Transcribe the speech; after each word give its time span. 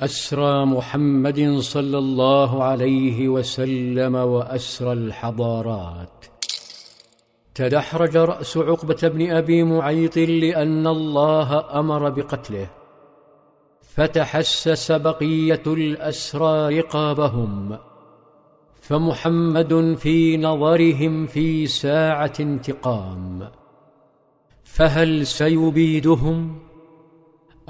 أسرى 0.00 0.66
محمد 0.66 1.58
صلى 1.58 1.98
الله 1.98 2.62
عليه 2.62 3.28
وسلم 3.28 4.14
وأسرى 4.14 4.92
الحضارات. 4.92 6.26
تدحرج 7.54 8.16
رأس 8.16 8.56
عقبة 8.56 9.08
بن 9.08 9.30
أبي 9.30 9.62
معيط 9.62 10.16
لأن 10.16 10.86
الله 10.86 11.78
أمر 11.80 12.10
بقتله. 12.10 12.66
فتحسس 13.82 14.92
بقية 14.92 15.62
الأسرى 15.66 16.78
رقابهم. 16.78 17.78
فمحمد 18.80 19.96
في 19.98 20.36
نظرهم 20.36 21.26
في 21.26 21.66
ساعة 21.66 22.32
انتقام. 22.40 23.48
فهل 24.64 25.26
سيبيدهم؟ 25.26 26.63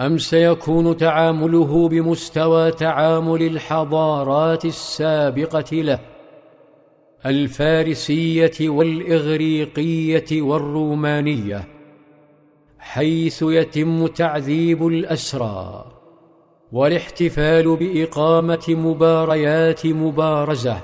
أم 0.01 0.19
سيكون 0.19 0.97
تعامله 0.97 1.89
بمستوى 1.89 2.71
تعامل 2.71 3.43
الحضارات 3.43 4.65
السابقة 4.65 5.73
له؟ 5.73 5.99
الفارسية 7.27 8.69
والإغريقية 8.69 10.43
والرومانية 10.43 11.69
حيث 12.79 13.43
يتم 13.43 14.07
تعذيب 14.07 14.87
الأسرى 14.87 15.85
والاحتفال 16.73 17.77
بإقامة 17.77 18.65
مباريات 18.69 19.87
مبارزة 19.87 20.81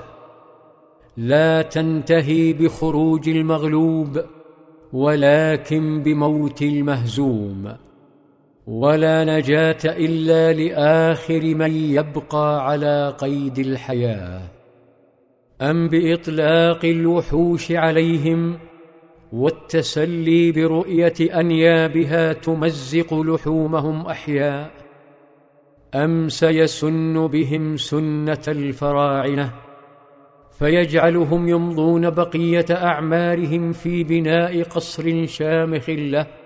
لا 1.17 1.61
تنتهي 1.61 2.53
بخروج 2.53 3.29
المغلوب 3.29 4.21
ولكن 4.93 6.03
بموت 6.03 6.61
المهزوم. 6.61 7.90
ولا 8.67 9.23
نجاة 9.23 9.77
إلا 9.85 10.53
لآخر 10.53 11.55
من 11.55 11.71
يبقى 11.75 12.65
على 12.69 13.15
قيد 13.17 13.59
الحياة. 13.59 14.41
أم 15.61 15.87
بإطلاق 15.87 16.85
الوحوش 16.85 17.71
عليهم 17.71 18.57
والتسلي 19.33 20.51
برؤية 20.51 21.39
أنيابها 21.39 22.33
تمزق 22.33 23.13
لحومهم 23.13 24.05
أحياء. 24.05 24.71
أم 25.95 26.29
سيسن 26.29 27.27
بهم 27.27 27.77
سنة 27.77 28.43
الفراعنة 28.47 29.51
فيجعلهم 30.51 31.47
يمضون 31.47 32.09
بقية 32.09 32.65
أعمارهم 32.71 33.71
في 33.71 34.03
بناء 34.03 34.63
قصر 34.63 35.25
شامخ 35.25 35.89
له 35.89 36.40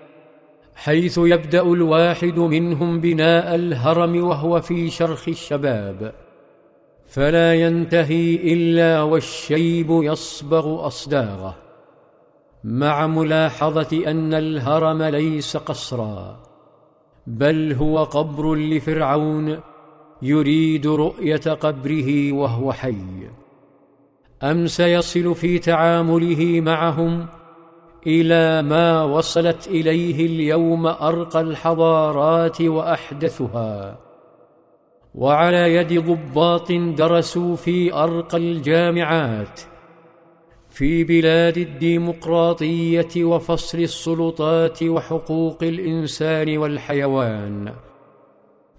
حيث 0.76 1.18
يبدأ 1.18 1.62
الواحد 1.62 2.40
منهم 2.40 3.00
بناء 3.00 3.56
الهرم 3.56 4.23
وهو 4.23 4.62
في 4.62 4.90
شرخ 4.90 5.28
الشباب. 5.28 6.14
فلا 7.09 7.54
ينتهي 7.54 8.54
إلا 8.54 9.02
والشيب 9.02 9.88
يصبغ 9.90 10.88
أصداغه 10.88 11.56
مع 12.64 13.08
ملاحظة 13.08 14.12
أن 14.12 14.34
الهرم 14.34 15.03
ليس 15.03 15.58
قصرا 15.58 16.40
بل 17.28 17.73
هو 17.73 18.03
قبر 18.03 18.56
لفرعون 18.56 19.59
يريد 20.22 20.88
رؤية 20.88 21.53
قبره 21.53 22.31
وهو 22.31 22.72
حي. 22.72 23.30
أم 24.44 24.68
سيصل 24.68 25.36
في 25.36 25.59
تعامله 25.59 26.62
معهم 26.62 27.28
إلى 28.08 28.61
ما 28.61 29.03
وصلت 29.03 29.67
إليه 29.67 30.25
اليوم 30.25 30.88
أرقى 30.88 31.42
الحضارات 31.42 32.62
وأحدثها. 32.62 33.97
وعلى 35.16 35.75
يد 35.75 36.06
ضباط 36.06 36.72
درسوا 36.72 37.56
في 37.56 37.94
أرقى 37.94 38.38
الجامعات 38.38 39.59
في 40.70 41.03
بلاد 41.03 41.58
الديمقراطية 41.58 43.24
وفصل 43.24 43.79
السلطات 43.79 44.84
وحقوق 44.84 45.63
الإنسان 45.63 46.58
والحيوان 46.58 47.74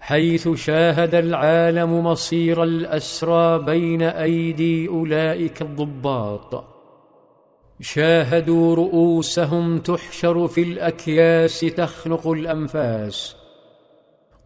حيث 0.01 0.49
شاهد 0.49 1.15
العالم 1.15 2.07
مصير 2.07 2.63
الأسرى 2.63 3.59
بين 3.59 4.03
أيدي 4.03 4.89
أولئك 4.89 5.63
الضباط. 5.63 6.76
شاهدوا 7.81 8.75
رؤوسهم 8.75 9.79
تحشر 9.79 10.49
في 10.49 10.63
الأكياس 10.63 11.61
تخنق 11.61 12.29
الأنفاس. 12.29 13.37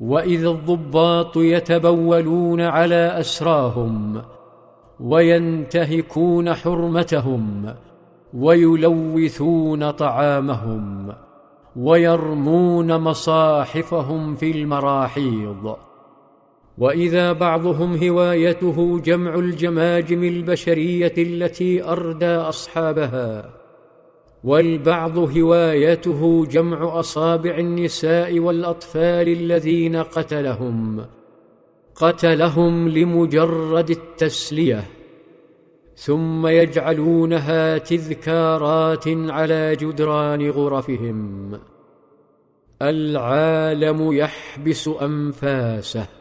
واذا 0.01 0.49
الضباط 0.49 1.37
يتبولون 1.37 2.61
على 2.61 3.21
أسراهم 3.21 4.23
وينتهكون 5.01 6.55
حرمتهم 6.55 7.75
ويلوثون 8.35 9.91
طعامهم 9.91 11.13
ويرمون 11.77 12.97
مصاحفهم 12.97 14.35
في 14.35 14.51
المراحيض. 14.51 15.77
وإذا 16.81 17.33
بعضهم 17.33 17.97
هوايته 18.05 19.01
جمع 19.01 19.35
الجماجم 19.35 20.25
البشرية 20.25 21.15
التي 21.19 21.85
أردى 21.85 22.27
أصحابها 22.27 23.51
والبعض 24.45 25.19
هوايته 25.19 26.47
جمع 26.47 27.01
أصابع 27.01 27.59
النساء 27.59 28.39
والأطفال 28.39 29.29
الذين 29.29 29.97
قتلهم 29.97 31.07
قتلهم 31.95 32.89
لمجرد 32.89 33.91
التسلية 33.91 34.85
ثم 35.97 36.47
يجعلونها 36.47 37.79
تذكارات 37.79 39.09
على 39.09 39.77
جدران 39.77 40.51
غرفهم. 40.51 41.61
العالم 42.83 44.13
يحبس 44.13 44.89
أنفاسه. 44.89 46.20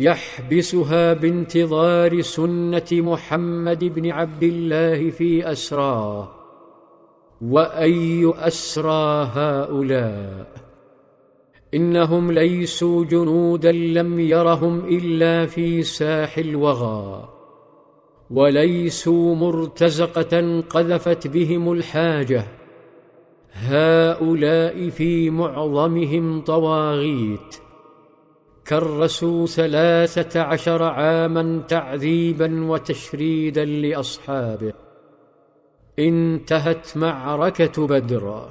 يحبسها 0.00 1.12
بانتظار 1.12 2.20
سنة 2.20 2.86
محمد 2.92 3.84
بن 3.84 4.10
عبد 4.10 4.42
الله 4.42 5.10
في 5.10 5.52
أسراه. 5.52 6.28
وأي 7.40 8.32
أسرى 8.36 9.30
هؤلاء؟ 9.34 10.46
إنهم 11.74 12.32
ليسوا 12.32 13.04
جنودا 13.04 13.72
لم 13.72 14.20
يرهم 14.20 14.84
إلا 14.84 15.46
في 15.46 15.82
ساح 15.82 16.38
الوغى. 16.38 17.28
وليسوا 18.30 19.34
مرتزقة 19.34 20.60
قذفت 20.60 21.26
بهم 21.26 21.72
الحاجة. 21.72 22.44
هؤلاء 23.52 24.88
في 24.88 25.30
معظمهم 25.30 26.40
طواغيت. 26.40 27.69
كرسوا 28.70 29.46
ثلاثة 29.46 30.40
عشر 30.40 30.82
عاما 30.82 31.62
تعذيبا 31.68 32.64
وتشريدا 32.64 33.64
لأصحابه. 33.64 34.72
انتهت 35.98 36.96
معركة 36.96 37.86
بدر. 37.86 38.48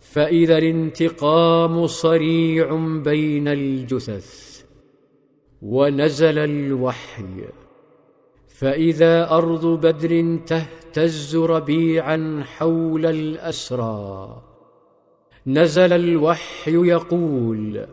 فإذا 0.00 0.58
الانتقام 0.58 1.86
صريع 1.86 2.74
بين 3.04 3.48
الجثث 3.48 4.62
ونزل 5.62 6.38
الوحي. 6.38 7.44
فإذا 8.48 9.30
أرض 9.30 9.66
بدر 9.66 10.38
تهتز 10.46 11.36
ربيعا 11.36 12.44
حول 12.46 13.06
الأسرى 13.06 14.42
نزل 15.46 15.92
الوحي 15.92 16.74
يقول 16.74 17.86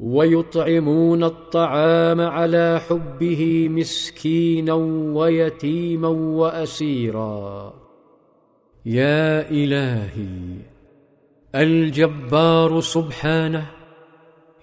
ويطعمون 0.00 1.24
الطعام 1.24 2.20
على 2.20 2.80
حبه 2.88 3.68
مسكينا 3.68 4.72
ويتيما 5.14 6.08
وأسيرا. 6.08 7.74
يا 8.86 9.50
إلهي 9.50 10.58
الجبار 11.54 12.80
سبحانه 12.80 13.66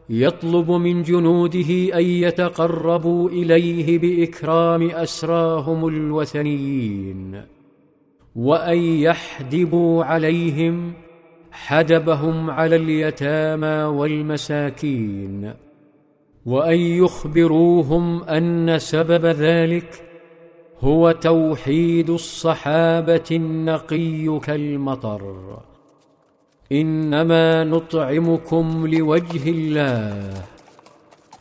يطلب 0.09 0.71
من 0.71 1.03
جنوده 1.03 1.97
أن 1.97 2.03
يتقربوا 2.03 3.29
إليه 3.29 3.99
بإكرام 3.99 4.89
أسراهم 4.89 5.87
الوثنيين 5.87 7.41
وأن 8.35 8.77
يحدبوا 8.77 10.03
عليهم 10.03 10.93
حدبهم 11.51 12.49
على 12.49 12.75
اليتامى 12.75 13.83
والمساكين 13.83 15.53
وأن 16.45 16.77
يخبروهم 16.77 18.23
أن 18.23 18.79
سبب 18.79 19.25
ذلك 19.25 20.03
هو 20.79 21.11
توحيد 21.11 22.09
الصحابة 22.09 23.23
النقي 23.31 24.39
كالمطر. 24.39 25.59
إنما 26.71 27.63
نطعمكم 27.63 28.87
لوجه 28.87 29.49
الله 29.49 30.33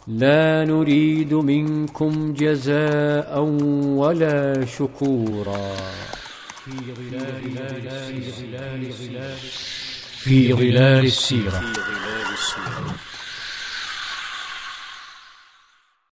لا 0.09 0.65
نريد 0.65 1.35
منكم 1.35 2.33
جزاء 2.33 3.41
ولا 4.01 4.65
شكورا. 4.65 5.75
في 6.65 6.71
ظلال. 8.91 9.80
في 10.21 10.53
ظلال 10.53 11.05
السيرة. 11.05 11.73